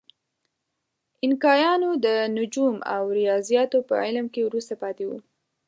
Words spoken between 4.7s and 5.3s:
پاتې وو.